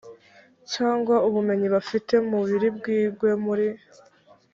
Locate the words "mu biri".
2.29-2.67